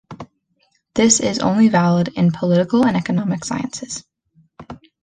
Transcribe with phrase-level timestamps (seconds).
[0.95, 4.03] This is only valid in political and economic sciences.